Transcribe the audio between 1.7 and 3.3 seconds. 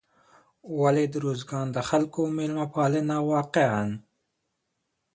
د خلکو میلمه پالنه